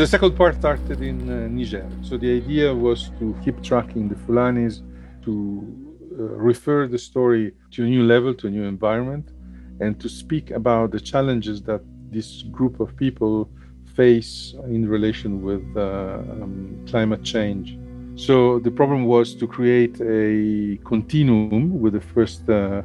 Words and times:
the 0.00 0.06
second 0.06 0.34
part 0.34 0.54
started 0.54 1.02
in 1.02 1.28
uh, 1.28 1.46
Niger. 1.48 1.86
So 2.00 2.16
the 2.16 2.34
idea 2.34 2.74
was 2.74 3.10
to 3.18 3.36
keep 3.44 3.62
tracking 3.62 4.08
the 4.08 4.14
Fulanis, 4.14 4.80
to 5.26 5.30
uh, 6.18 6.22
refer 6.50 6.86
the 6.86 6.96
story 6.96 7.52
to 7.72 7.84
a 7.84 7.86
new 7.86 8.04
level, 8.04 8.32
to 8.32 8.46
a 8.46 8.50
new 8.50 8.64
environment, 8.64 9.28
and 9.78 10.00
to 10.00 10.08
speak 10.08 10.52
about 10.52 10.92
the 10.92 11.00
challenges 11.00 11.60
that 11.64 11.82
this 12.10 12.44
group 12.44 12.80
of 12.80 12.96
people 12.96 13.50
face 13.94 14.54
in 14.68 14.88
relation 14.88 15.42
with 15.42 15.64
uh, 15.76 15.82
um, 16.32 16.82
climate 16.88 17.22
change. 17.22 17.76
So 18.14 18.58
the 18.58 18.70
problem 18.70 19.04
was 19.04 19.34
to 19.34 19.46
create 19.46 20.00
a 20.00 20.78
continuum 20.82 21.78
with 21.78 21.92
the 21.92 22.00
first 22.00 22.48
uh, 22.48 22.80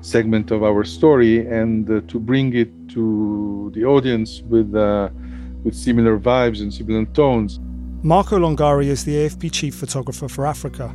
segment 0.00 0.50
of 0.50 0.64
our 0.64 0.82
story 0.82 1.46
and 1.46 1.88
uh, 1.88 2.00
to 2.08 2.18
bring 2.18 2.54
it 2.54 2.72
to 2.88 3.70
the 3.72 3.84
audience 3.84 4.42
with 4.48 4.74
uh, 4.74 5.10
with 5.64 5.74
similar 5.74 6.18
vibes 6.18 6.60
and 6.60 6.72
similar 6.72 7.04
tones. 7.06 7.60
Marco 8.02 8.38
Longari 8.38 8.86
is 8.86 9.04
the 9.04 9.14
AFP 9.14 9.52
chief 9.52 9.74
photographer 9.74 10.28
for 10.28 10.46
Africa. 10.46 10.94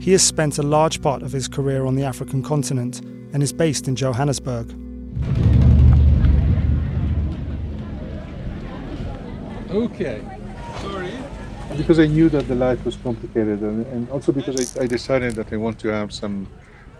He 0.00 0.12
has 0.12 0.22
spent 0.22 0.58
a 0.58 0.62
large 0.62 1.00
part 1.00 1.22
of 1.22 1.32
his 1.32 1.48
career 1.48 1.86
on 1.86 1.94
the 1.94 2.04
African 2.04 2.42
continent 2.42 3.00
and 3.32 3.42
is 3.42 3.52
based 3.52 3.88
in 3.88 3.96
Johannesburg. 3.96 4.74
Okay. 9.70 10.20
Sorry. 10.82 11.12
Because 11.76 11.98
I 11.98 12.06
knew 12.06 12.28
that 12.28 12.46
the 12.46 12.54
life 12.54 12.84
was 12.84 12.96
complicated, 12.96 13.62
and, 13.62 13.86
and 13.86 14.10
also 14.10 14.30
because 14.32 14.76
I, 14.76 14.82
I 14.82 14.86
decided 14.86 15.34
that 15.36 15.52
I 15.52 15.56
want 15.56 15.78
to 15.80 15.88
have 15.88 16.12
some 16.12 16.46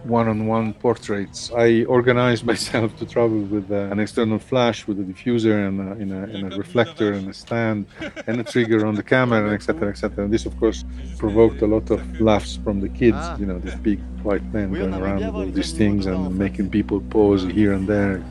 one-on-one 0.04 0.74
portraits. 0.74 1.50
I 1.56 1.84
organized 1.84 2.44
myself 2.52 2.96
to 2.98 3.06
travel 3.06 3.40
with 3.40 3.70
uh, 3.70 3.92
an 3.92 4.00
external 4.00 4.38
flash, 4.38 4.86
with 4.86 4.98
a 5.00 5.02
diffuser 5.02 5.68
and 5.68 5.80
a, 5.80 5.92
and, 5.92 6.12
a, 6.12 6.22
and 6.34 6.52
a, 6.52 6.56
reflector 6.56 7.12
and 7.12 7.28
a 7.28 7.34
stand 7.34 7.86
and 8.26 8.40
a 8.40 8.44
trigger 8.44 8.86
on 8.86 8.94
the 8.94 9.02
camera, 9.02 9.44
and 9.44 9.54
etc., 9.54 9.88
etc. 9.88 10.24
And 10.24 10.32
this, 10.32 10.46
of 10.46 10.58
course, 10.58 10.84
provoked 11.18 11.62
a 11.62 11.66
lot 11.66 11.90
of 11.90 12.20
laughs 12.20 12.58
from 12.64 12.80
the 12.80 12.88
kids. 12.88 13.16
Ah. 13.18 13.36
You 13.38 13.46
know, 13.46 13.58
these 13.58 13.74
big 13.76 14.00
white 14.22 14.44
men 14.52 14.72
going 14.72 14.94
around 14.94 15.18
with 15.18 15.34
all 15.34 15.46
these 15.46 15.72
things 15.72 16.06
and 16.06 16.38
making 16.38 16.70
people 16.70 17.00
pose 17.00 17.44
here 17.44 17.72
and 17.72 17.88
there. 17.88 18.22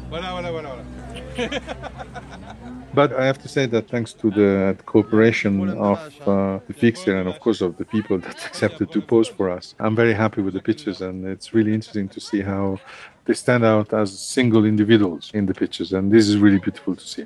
But 2.93 3.13
I 3.13 3.25
have 3.25 3.37
to 3.39 3.47
say 3.47 3.67
that 3.67 3.89
thanks 3.89 4.11
to 4.13 4.29
the 4.29 4.77
cooperation 4.85 5.69
of 5.69 5.99
uh, 6.27 6.59
the 6.67 6.73
fixer 6.73 7.17
and 7.17 7.29
of 7.29 7.39
course 7.39 7.61
of 7.61 7.77
the 7.77 7.85
people 7.85 8.17
that 8.19 8.45
accepted 8.49 8.91
to 8.91 9.01
pose 9.01 9.29
for 9.29 9.49
us, 9.49 9.75
I'm 9.79 9.95
very 9.95 10.13
happy 10.13 10.41
with 10.41 10.53
the 10.53 10.61
pictures. 10.61 11.01
And 11.01 11.25
it's 11.25 11.53
really 11.53 11.73
interesting 11.73 12.09
to 12.09 12.19
see 12.19 12.41
how 12.41 12.79
they 13.25 13.33
stand 13.33 13.63
out 13.63 13.93
as 13.93 14.17
single 14.19 14.65
individuals 14.65 15.31
in 15.33 15.45
the 15.45 15.53
pictures. 15.53 15.93
And 15.93 16.11
this 16.11 16.27
is 16.27 16.37
really 16.37 16.59
beautiful 16.59 16.95
to 16.95 17.07
see. 17.07 17.25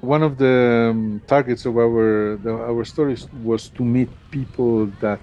One 0.00 0.22
of 0.22 0.38
the 0.38 0.88
um, 0.90 1.20
targets 1.26 1.66
of 1.66 1.76
our 1.76 2.36
the, 2.36 2.52
our 2.52 2.84
stories 2.84 3.28
was 3.42 3.68
to 3.70 3.84
meet 3.84 4.08
people 4.30 4.86
that 5.00 5.20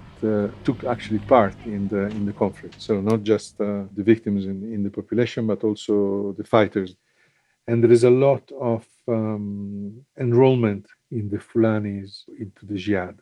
took 0.66 0.84
actually 0.94 1.20
part 1.34 1.56
in 1.76 1.82
the 1.88 2.02
in 2.16 2.22
the 2.26 2.32
conflict. 2.32 2.76
So 2.88 2.92
not 3.00 3.20
just 3.32 3.60
uh, 3.60 3.84
the 3.98 4.04
victims 4.12 4.42
in, 4.52 4.58
in 4.74 4.80
the 4.82 4.90
population, 4.90 5.46
but 5.46 5.60
also 5.64 6.34
the 6.38 6.44
fighters. 6.44 6.90
And 7.68 7.82
there 7.82 7.94
is 7.98 8.04
a 8.04 8.16
lot 8.26 8.44
of 8.72 8.86
um, 9.08 10.04
enrollment 10.18 10.86
in 11.10 11.24
the 11.32 11.38
Fulanis 11.38 12.10
into 12.38 12.62
the 12.70 12.76
jihad. 12.84 13.16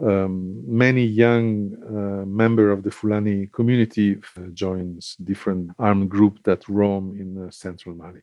Um, 0.00 0.62
many 0.66 1.04
young 1.04 1.76
uh, 1.86 2.24
member 2.24 2.70
of 2.70 2.82
the 2.82 2.90
Fulani 2.90 3.48
community 3.58 4.16
uh, 4.16 4.46
joins 4.54 5.16
different 5.16 5.70
armed 5.78 6.08
groups 6.08 6.40
that 6.44 6.66
roam 6.68 7.14
in 7.22 7.28
uh, 7.46 7.50
central 7.50 7.94
Mali. 7.94 8.22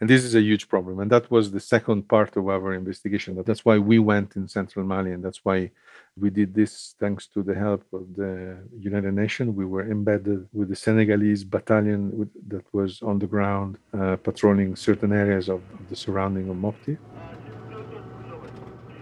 And 0.00 0.08
this 0.08 0.24
is 0.24 0.34
a 0.34 0.40
huge 0.40 0.68
problem. 0.68 0.98
And 1.00 1.10
that 1.10 1.30
was 1.30 1.50
the 1.50 1.60
second 1.60 2.08
part 2.08 2.36
of 2.36 2.48
our 2.48 2.72
investigation. 2.72 3.42
That's 3.44 3.64
why 3.66 3.76
we 3.78 3.98
went 3.98 4.34
in 4.34 4.48
central 4.48 4.84
Mali. 4.84 5.12
And 5.12 5.22
that's 5.22 5.44
why 5.44 5.70
we 6.18 6.30
did 6.30 6.54
this 6.54 6.94
thanks 6.98 7.26
to 7.34 7.42
the 7.42 7.54
help 7.54 7.84
of 7.92 8.04
the 8.16 8.56
United 8.78 9.12
Nations. 9.12 9.54
We 9.54 9.66
were 9.66 9.86
embedded 9.90 10.48
with 10.54 10.70
the 10.70 10.76
Senegalese 10.76 11.44
battalion 11.44 12.30
that 12.48 12.64
was 12.72 13.02
on 13.02 13.18
the 13.18 13.26
ground 13.26 13.76
uh, 13.92 14.16
patrolling 14.16 14.74
certain 14.74 15.12
areas 15.12 15.48
of, 15.50 15.60
of 15.78 15.88
the 15.90 15.96
surrounding 15.96 16.48
of 16.48 16.56
Mopti 16.56 16.96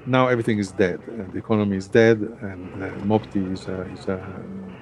now 0.08 0.26
everything 0.28 0.58
is 0.58 0.72
dead. 0.72 1.00
Uh, 1.06 1.30
the 1.32 1.38
economy 1.38 1.76
is 1.76 1.86
dead, 1.86 2.18
and 2.40 2.82
uh, 2.82 2.88
Mopti 3.04 3.52
is 3.52 3.68
a, 3.68 3.82
is 3.92 4.06
a, 4.08 4.14
a 4.14 4.77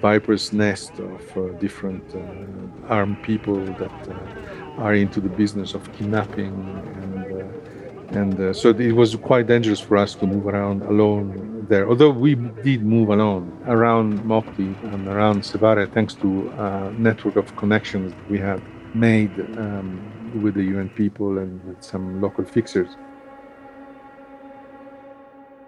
viper's 0.00 0.52
nest 0.52 0.92
of 0.98 1.36
uh, 1.36 1.48
different 1.58 2.04
uh, 2.14 2.88
armed 2.88 3.22
people 3.22 3.64
that 3.64 4.08
uh, 4.08 4.80
are 4.80 4.94
into 4.94 5.20
the 5.20 5.28
business 5.28 5.74
of 5.74 5.92
kidnapping 5.92 6.54
and 7.02 7.42
uh, 7.42 8.18
and 8.18 8.54
so 8.54 8.68
it 8.68 8.92
was 8.92 9.16
quite 9.16 9.46
dangerous 9.46 9.80
for 9.80 9.96
us 9.96 10.14
to 10.14 10.26
move 10.26 10.46
around 10.46 10.82
alone 10.82 11.64
there. 11.70 11.88
Although 11.88 12.10
we 12.10 12.34
did 12.34 12.84
move 12.84 13.08
alone 13.08 13.58
around 13.66 14.20
Mopti 14.20 14.74
and 14.92 15.08
around 15.08 15.40
Sevare, 15.40 15.90
thanks 15.90 16.12
to 16.16 16.50
a 16.58 16.92
network 16.92 17.36
of 17.36 17.56
connections 17.56 18.12
we 18.28 18.38
had 18.38 18.60
made 18.94 19.32
um, 19.56 20.42
with 20.42 20.54
the 20.54 20.64
UN 20.64 20.90
people 20.90 21.38
and 21.38 21.64
with 21.64 21.82
some 21.82 22.20
local 22.20 22.44
fixers 22.44 22.96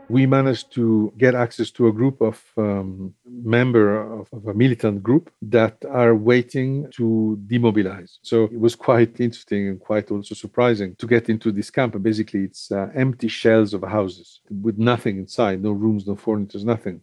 we 0.09 0.27
managed 0.27 0.73
to 0.73 1.13
get 1.19 1.35
access 1.35 1.71
to 1.71 1.89
a 1.89 1.93
group 1.93 2.21
of 2.21 2.43
um, 2.57 3.15
member 3.45 4.21
of, 4.21 4.29
of, 4.33 4.47
a 4.47 4.55
militant 4.55 5.03
group 5.03 5.31
that 5.43 5.77
are 5.91 6.15
waiting 6.15 6.91
to 6.93 7.39
demobilize. 7.47 8.19
So 8.23 8.45
it 8.45 8.59
was 8.59 8.75
quite 8.75 9.21
interesting 9.21 9.69
and 9.69 9.81
quite 9.81 10.11
also 10.11 10.35
surprising 10.35 10.97
to 10.97 11.07
get 11.07 11.29
into 11.29 11.53
this 11.53 11.71
camp. 11.71 12.01
basically, 12.03 12.45
it's 12.45 12.73
uh, 12.73 12.89
empty 12.95 13.29
shells 13.29 13.75
of 13.75 13.83
houses 13.83 14.41
with 14.63 14.79
nothing 14.79 15.19
inside, 15.19 15.63
no 15.63 15.73
rooms, 15.73 16.07
no 16.07 16.17
furniture, 16.17 16.59
nothing. 16.65 17.01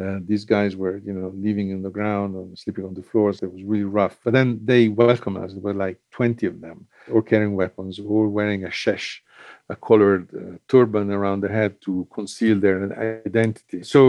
Uh, 0.00 0.18
these 0.26 0.44
guys 0.44 0.76
were, 0.76 0.98
you 0.98 1.12
know, 1.12 1.32
living 1.34 1.70
in 1.70 1.82
the 1.82 1.90
ground 1.90 2.34
and 2.34 2.58
sleeping 2.58 2.84
on 2.84 2.92
the 2.94 3.02
floors. 3.02 3.42
It 3.42 3.52
was 3.52 3.62
really 3.62 3.84
rough. 3.84 4.18
But 4.24 4.34
then 4.34 4.60
they 4.62 4.88
welcomed 4.88 5.38
us. 5.38 5.52
There 5.52 5.62
were 5.62 5.72
like 5.72 5.98
20 6.10 6.46
of 6.46 6.60
them, 6.60 6.86
all 7.12 7.22
carrying 7.22 7.56
weapons, 7.56 7.98
all 7.98 8.28
wearing 8.28 8.64
a 8.64 8.70
shesh 8.70 9.22
a 9.68 9.76
colored 9.76 10.28
uh, 10.34 10.58
turban 10.68 11.10
around 11.10 11.40
the 11.40 11.48
head 11.48 11.80
to 11.82 12.06
conceal 12.12 12.58
their 12.58 13.22
identity. 13.26 13.82
So 13.82 14.00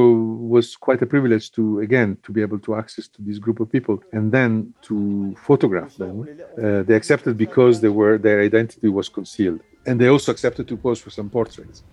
it 0.43 0.47
was 0.55 0.75
quite 0.75 1.01
a 1.01 1.05
privilege 1.05 1.51
to 1.53 1.79
again 1.79 2.17
to 2.23 2.31
be 2.31 2.41
able 2.41 2.59
to 2.59 2.75
access 2.75 3.07
to 3.15 3.21
this 3.21 3.39
group 3.39 3.59
of 3.59 3.71
people 3.71 4.03
and 4.11 4.31
then 4.31 4.73
to 4.83 5.35
photograph 5.47 5.95
them. 5.97 6.15
Uh, 6.21 6.83
they 6.83 6.95
accepted 6.95 7.37
because 7.37 7.81
they 7.81 7.89
were 7.99 8.17
their 8.17 8.41
identity 8.41 8.89
was 8.89 9.09
concealed, 9.09 9.61
and 9.87 9.99
they 10.01 10.07
also 10.07 10.31
accepted 10.31 10.67
to 10.67 10.75
pose 10.77 10.99
for 10.99 11.09
some 11.09 11.29
portraits. 11.29 11.83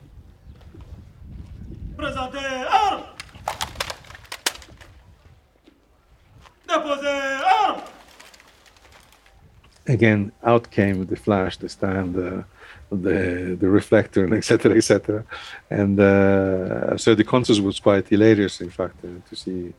Again, 9.87 10.33
out 10.43 10.71
came 10.71 11.05
the 11.05 11.17
flash, 11.17 11.59
the 11.59 11.69
stand, 11.69 12.17
uh, 12.17 12.43
the 12.91 13.56
the 13.59 13.69
reflector 13.69 14.25
and 14.25 14.34
etc 14.34 14.75
etc 14.77 15.25
and 15.71 15.99
uh, 16.00 16.97
so 16.97 17.15
the 17.15 17.25
concert 17.25 17.61
was 17.61 17.81
quite 17.81 18.06
hilarious 18.09 18.61
in 18.61 18.71
fact 18.71 18.97
uh, 19.05 19.09
to 19.28 19.37
see 19.37 19.72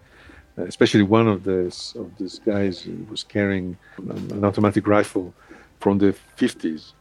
uh, 0.58 0.64
especially 0.64 1.04
one 1.04 1.28
of 1.28 1.44
this 1.44 1.96
of 1.96 2.12
these 2.18 2.40
guys 2.40 2.88
was 3.10 3.24
carrying 3.24 3.78
an, 3.98 4.44
automatic 4.44 4.88
rifle 4.88 5.34
from 5.80 5.98
the 5.98 6.16
50s 6.38 6.94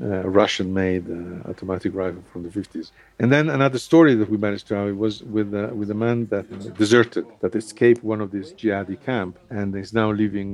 uh, 0.00 0.28
Russian 0.28 0.72
made 0.72 1.04
uh, 1.10 1.50
automatic 1.50 1.92
rifle 1.92 2.22
from 2.32 2.44
the 2.44 2.50
50s 2.50 2.92
and 3.18 3.32
then 3.32 3.50
another 3.50 3.78
story 3.78 4.14
that 4.14 4.30
we 4.30 4.36
managed 4.36 4.68
to 4.68 4.74
have 4.74 4.94
was 4.96 5.22
with 5.24 5.52
with 5.80 5.90
a 5.90 5.98
man 6.06 6.26
that 6.26 6.46
deserted 6.76 7.26
that 7.40 7.54
escaped 7.54 8.04
one 8.04 8.20
of 8.20 8.30
these 8.30 8.52
jihadi 8.52 8.98
camp 9.04 9.38
and 9.50 9.74
is 9.74 9.92
now 9.92 10.10
living 10.12 10.52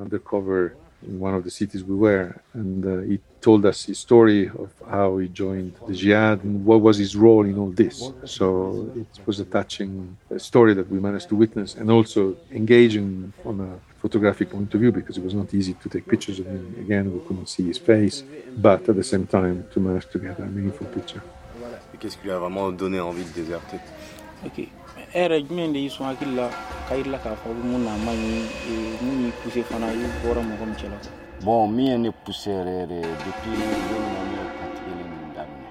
undercover 0.00 0.74
in 1.08 1.18
one 1.20 1.34
of 1.34 1.42
the 1.44 1.50
cities 1.50 1.82
we 1.84 1.96
were, 1.96 2.34
and 2.52 2.84
uh, 2.86 2.98
he 3.10 3.20
told 3.40 3.64
us 3.66 3.84
his 3.84 3.98
story 3.98 4.48
of 4.48 4.70
how 4.88 5.18
he 5.18 5.28
joined 5.28 5.74
the 5.86 5.94
jihad 5.94 6.42
and 6.44 6.64
what 6.64 6.80
was 6.80 6.96
his 6.98 7.14
role 7.14 7.44
in 7.44 7.58
all 7.58 7.70
this. 7.70 8.10
So 8.24 8.46
it 8.96 9.26
was 9.26 9.40
a 9.40 9.44
touching 9.44 10.16
uh, 10.34 10.38
story 10.38 10.72
that 10.74 10.88
we 10.90 10.98
managed 11.00 11.28
to 11.30 11.36
witness, 11.36 11.74
and 11.74 11.90
also 11.90 12.36
engaging 12.52 13.32
from 13.42 13.60
a 13.60 13.72
photographic 14.00 14.50
point 14.50 14.72
of 14.74 14.80
view 14.80 14.92
because 14.92 15.16
it 15.16 15.24
was 15.24 15.34
not 15.34 15.52
easy 15.54 15.74
to 15.82 15.88
take 15.88 16.06
pictures 16.06 16.38
of 16.38 16.46
him. 16.46 16.74
Again, 16.78 17.12
we 17.12 17.20
couldn't 17.26 17.48
see 17.48 17.64
his 17.72 17.78
face, 17.78 18.22
but 18.56 18.88
at 18.88 18.96
the 18.96 19.04
same 19.12 19.26
time 19.26 19.66
to 19.72 19.80
manage 19.80 20.06
to 20.10 20.18
get 20.18 20.38
a 20.38 20.46
meaningful 20.46 20.86
picture. 20.88 21.22
Qu'est-ce 22.00 22.16
qui 22.18 22.26
lui 22.26 22.32
a 22.32 22.38
vraiment 22.38 22.70
donné 22.70 23.00
envie 23.00 23.24
de 23.24 23.32
déserter 23.40 23.78
Ok. 24.44 24.68
E 24.96 25.02
yɛrɛ 25.20 25.36
jumɛn 25.46 25.72
de 25.72 25.78
y'i 25.78 25.90
sɔn 25.90 26.06
hakili 26.06 26.34
la 26.34 26.48
ka 26.88 26.94
yiri 26.96 27.10
la 27.10 27.18
k'a 27.18 27.34
fɔ 27.36 27.48
mun 27.70 27.84
na 27.84 27.96
ma 28.04 28.12
ɲi 28.12 28.30
mun 29.02 29.24
y'i 29.24 29.32
poussé 29.42 29.62
fana 29.62 29.86
i 29.90 30.06
bɔra 30.22 30.42
mɔgɔ 30.42 30.64
min 30.66 30.76
cɛla 30.80 30.98
bon 31.44 31.68
min 31.74 31.86
ye 31.86 31.96
ne 31.98 32.10
poussé 32.24 32.50
yɛrɛ 32.50 32.72
yɛrɛ 32.80 32.98
depuis 33.24 33.56
don 33.88 34.02
min 34.02 34.12
na 34.14 34.20
ne 34.28 34.34
ye 34.38 34.46
katigɛli 34.58 35.04
nin 35.10 35.34
daminɛ 35.36 35.70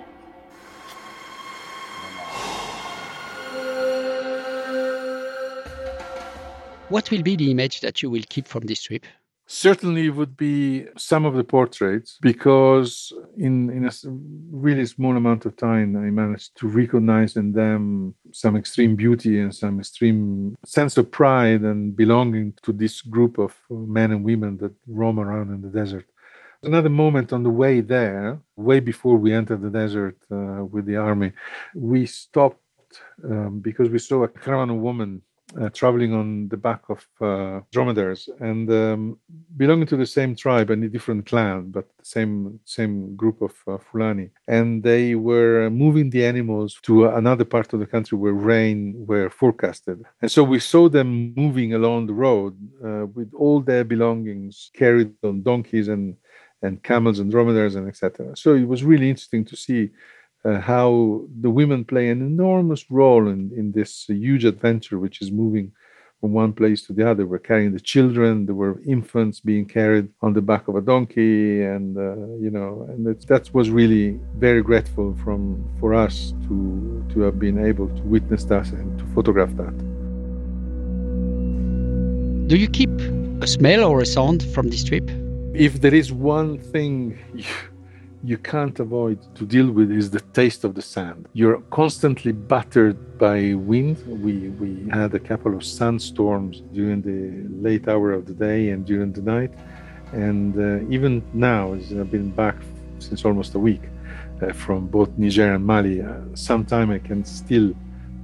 What 6.90 7.10
will 7.10 7.24
be 7.24 7.36
the 7.36 7.50
image 7.50 7.82
that 7.82 8.02
you 8.04 8.10
will 8.12 8.24
keep 8.30 8.48
from 8.48 8.66
this 8.66 8.84
trip? 8.84 9.06
Certainly 9.46 10.10
would 10.10 10.38
be 10.38 10.86
some 10.98 11.26
of 11.26 11.36
the 11.36 11.44
portraits 11.44 12.18
because 12.22 13.12
in 13.38 13.70
in 13.70 13.86
a 13.86 13.92
really 14.52 14.86
small 14.86 15.18
amount 15.18 15.46
of 15.46 15.56
time 15.58 15.96
i 15.98 16.10
managed 16.10 16.56
to 16.56 16.68
recognize 16.68 17.36
in 17.36 17.52
them 17.52 18.16
some 18.32 18.56
extreme 18.56 18.96
beauty 18.96 19.40
and 19.40 19.54
some 19.54 19.80
extreme 19.80 20.56
sense 20.66 20.98
of 20.98 21.12
pride 21.12 21.62
and 21.62 21.96
belonging 21.96 22.54
to 22.64 22.72
this 22.72 23.02
group 23.02 23.38
of 23.38 23.56
men 23.70 24.12
and 24.12 24.24
women 24.24 24.58
that 24.58 24.74
roam 24.88 25.20
around 25.20 25.50
in 25.50 25.62
the 25.62 25.70
desert. 25.70 26.06
Another 26.64 26.90
moment 26.90 27.34
on 27.34 27.44
the 27.44 27.50
way 27.50 27.82
there 27.82 28.40
way 28.56 28.80
before 28.80 29.18
we 29.18 29.34
entered 29.34 29.62
the 29.62 29.70
desert 29.70 30.18
uh, 30.32 30.64
with 30.64 30.86
the 30.86 30.96
army 30.96 31.32
we 31.76 32.06
stopped 32.06 32.60
um, 33.26 33.60
because 33.60 33.90
we 33.90 34.00
saw 34.00 34.24
a 34.24 34.28
caravan 34.28 34.70
of 34.70 34.78
women 34.78 35.22
uh, 35.62 35.70
traveling 35.70 36.14
on 36.14 36.48
the 36.50 36.58
back 36.58 36.82
of 36.90 37.06
uh, 37.22 37.62
dromedaries 37.72 38.30
and 38.40 38.70
um, 38.72 39.18
belonging 39.58 39.88
to 39.88 39.98
the 39.98 40.06
same 40.06 40.36
tribe 40.36 40.70
and 40.70 40.84
a 40.84 40.90
different 40.90 41.26
clan, 41.26 41.72
but 41.72 41.86
the 41.98 42.06
same 42.06 42.60
same 42.66 43.16
group 43.16 43.42
of 43.42 43.54
uh, 43.68 43.78
Fulani. 43.78 44.30
And 44.48 44.84
they 44.84 45.16
were 45.16 45.70
moving 45.70 46.10
the 46.10 46.26
animals 46.26 46.80
to 46.84 47.08
another 47.08 47.46
part 47.46 47.74
of 47.74 47.80
the 47.80 47.86
country 47.86 48.18
where 48.18 48.34
rain 48.34 48.96
were 49.08 49.30
forecasted. 49.30 50.04
And 50.22 50.32
so 50.32 50.44
we 50.44 50.60
saw 50.60 50.90
them 50.90 51.34
moving 51.36 51.74
along 51.74 52.08
the 52.08 52.14
road 52.14 52.58
uh, 52.84 53.06
with 53.08 53.32
all 53.34 53.60
their 53.62 53.84
belongings 53.84 54.72
carried 54.74 55.14
on 55.24 55.44
donkeys 55.44 55.88
and 55.88 56.16
and 56.62 56.82
camels 56.82 57.20
and 57.20 57.30
dromedaries 57.30 57.76
and 57.76 57.88
etc. 57.88 58.36
So 58.36 58.56
it 58.56 58.68
was 58.68 58.84
really 58.84 59.10
interesting 59.10 59.46
to 59.46 59.56
see 59.56 59.92
uh, 60.46 60.60
how 60.60 61.24
the 61.42 61.50
women 61.50 61.86
play 61.86 62.10
an 62.10 62.22
enormous 62.22 62.92
role 62.92 63.28
in, 63.28 63.52
in 63.56 63.72
this 63.72 64.06
huge 64.08 64.46
adventure, 64.46 65.00
which 65.00 65.22
is 65.22 65.32
moving 65.32 65.72
from 66.20 66.34
one 66.34 66.54
place 66.54 66.82
to 66.88 66.94
the 66.94 67.10
other. 67.10 67.26
We're 67.26 67.40
carrying 67.40 67.74
the 67.74 67.80
children. 67.80 68.46
There 68.46 68.56
were 68.56 68.82
infants 68.86 69.40
being 69.40 69.66
carried 69.66 70.08
on 70.22 70.34
the 70.34 70.42
back 70.42 70.68
of 70.68 70.76
a 70.76 70.82
donkey, 70.82 71.64
and 71.64 71.98
uh, 71.98 72.16
you 72.46 72.50
know, 72.50 72.86
and 72.90 73.06
that 73.06 73.54
was 73.54 73.70
really 73.70 74.20
very 74.38 74.62
grateful 74.62 75.16
from 75.24 75.64
for 75.80 75.94
us 75.94 76.34
to 76.48 77.06
to 77.14 77.22
have 77.22 77.40
been 77.40 77.66
able 77.66 77.88
to 77.88 78.02
witness 78.04 78.44
that 78.46 78.72
and 78.72 78.98
to 79.00 79.06
photograph 79.16 79.52
that. 79.58 79.76
Do 82.48 82.58
you 82.58 82.70
keep 82.70 82.94
a 83.42 83.48
smell 83.48 83.84
or 83.84 84.02
a 84.02 84.06
sound 84.06 84.44
from 84.54 84.70
this 84.70 84.84
trip? 84.84 85.10
If 85.54 85.82
there 85.82 85.94
is 85.94 86.12
one 86.12 86.58
thing. 86.58 87.18
You, 87.36 87.46
you 88.24 88.38
can't 88.38 88.80
avoid 88.80 89.20
to 89.36 89.46
deal 89.46 89.70
with 89.70 89.92
is 89.92 90.10
the 90.10 90.22
taste 90.32 90.64
of 90.64 90.76
the 90.76 90.82
sand. 90.82 91.28
You're 91.34 91.60
constantly 91.72 92.32
battered 92.32 93.18
by 93.18 93.54
wind. 93.54 93.98
We, 94.08 94.50
we 94.62 94.90
had 94.90 95.14
a 95.14 95.20
couple 95.20 95.54
of 95.54 95.64
sandstorms 95.66 96.62
during 96.72 97.02
the 97.02 97.22
late 97.62 97.90
hour 97.90 98.14
of 98.14 98.26
the 98.26 98.34
day 98.34 98.70
and 98.70 98.86
during 98.86 99.12
the 99.12 99.22
night. 99.22 99.52
And 100.14 100.58
uh, 100.58 100.90
even 100.90 101.22
now, 101.34 101.74
I've 101.74 102.12
been 102.12 102.30
back 102.30 102.56
since 103.00 103.26
almost 103.26 103.56
a 103.56 103.60
week 103.60 103.82
uh, 104.42 104.54
from 104.54 104.88
both 104.88 105.10
Niger 105.18 105.54
and 105.56 105.66
Mali, 105.66 106.02
uh, 106.02 106.22
sometime 106.34 106.92
I 106.92 107.00
can 107.00 107.26
still 107.26 107.74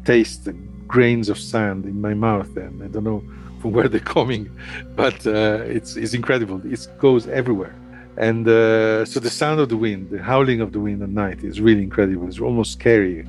taste 0.06 0.46
the 0.46 0.54
grains 0.88 1.28
of 1.28 1.38
sand 1.38 1.84
in 1.84 2.00
my 2.00 2.14
mouth. 2.14 2.56
And 2.56 2.82
I 2.82 2.88
don't 2.88 3.04
know 3.04 3.22
from 3.60 3.72
where 3.74 3.90
they're 3.90 4.00
coming, 4.00 4.50
but 4.96 5.28
uh, 5.28 5.60
it's, 5.66 5.98
it's 5.98 6.14
incredible. 6.14 6.62
It 6.64 6.88
goes 7.00 7.28
everywhere 7.28 7.76
and 8.18 8.48
uh, 8.48 9.06
so 9.06 9.20
the 9.20 9.30
sound 9.30 9.60
of 9.60 9.70
the 9.70 9.78
wind, 9.78 10.10
the 10.10 10.22
howling 10.22 10.62
of 10.62 10.72
the 10.72 10.80
wind 10.80 11.02
at 11.02 11.10
night 11.10 11.44
is 11.44 11.62
really 11.62 11.84
incredible. 11.84 12.28
It's 12.28 12.40
almost 12.40 12.74
scary. 12.74 13.26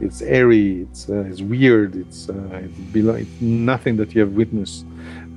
It's 0.00 0.22
airy. 0.22 0.82
It's 0.82 1.08
uh, 1.10 1.24
it's 1.30 1.42
weird. 1.42 1.94
It's, 1.94 2.28
uh, 2.28 2.68
nothing 3.40 3.96
that 3.96 4.14
you 4.14 4.20
have 4.22 4.32
witnessed 4.32 4.86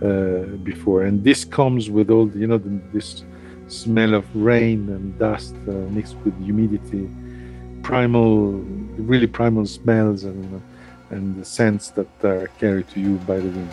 uh, 0.01 0.43
before. 0.63 1.03
And 1.03 1.23
this 1.23 1.43
comes 1.43 1.89
with 1.89 2.09
all 2.09 2.27
the, 2.27 2.39
you 2.39 2.47
know 2.47 2.57
the, 2.57 2.79
this 2.93 3.23
smell 3.67 4.13
of 4.13 4.25
rain 4.35 4.89
and 4.89 5.17
dust 5.19 5.55
uh, 5.67 5.71
mixed 5.97 6.15
with 6.23 6.37
humidity, 6.43 7.09
primal, 7.81 8.51
really 8.97 9.27
primal 9.27 9.65
smells 9.65 10.23
and 10.23 10.61
and 11.09 11.35
the 11.39 11.45
scents 11.45 11.89
that 11.91 12.07
are 12.23 12.47
carried 12.59 12.87
to 12.89 12.99
you 12.99 13.15
by 13.27 13.37
the 13.37 13.49
wind. 13.49 13.71